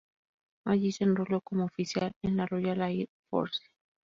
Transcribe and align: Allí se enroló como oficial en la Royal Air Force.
Allí 0.65 0.91
se 0.93 1.03
enroló 1.03 1.41
como 1.41 1.65
oficial 1.65 2.11
en 2.23 2.35
la 2.37 2.47
Royal 2.47 2.81
Air 2.81 3.07
Force. 3.29 3.61